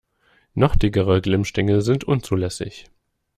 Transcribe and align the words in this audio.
Noch 0.55 0.75
dickere 0.75 1.21
Glimmstängel 1.21 1.83
sind 1.83 2.05
unzulässig. 2.05 2.85